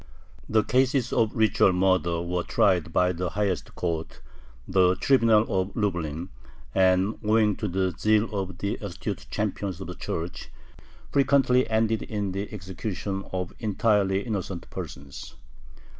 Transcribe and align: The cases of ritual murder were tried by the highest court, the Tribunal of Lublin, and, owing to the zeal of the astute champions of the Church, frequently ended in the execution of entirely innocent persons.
The 0.49 0.63
cases 0.63 1.13
of 1.13 1.35
ritual 1.35 1.73
murder 1.73 2.23
were 2.23 2.41
tried 2.41 2.91
by 2.91 3.11
the 3.13 3.29
highest 3.29 3.75
court, 3.75 4.19
the 4.67 4.95
Tribunal 4.95 5.45
of 5.61 5.75
Lublin, 5.75 6.29
and, 6.73 7.19
owing 7.23 7.55
to 7.57 7.67
the 7.67 7.91
zeal 7.95 8.33
of 8.33 8.57
the 8.57 8.77
astute 8.81 9.27
champions 9.29 9.79
of 9.79 9.85
the 9.85 9.93
Church, 9.93 10.49
frequently 11.11 11.69
ended 11.69 12.01
in 12.01 12.31
the 12.31 12.51
execution 12.51 13.25
of 13.31 13.53
entirely 13.59 14.21
innocent 14.25 14.67
persons. 14.71 15.35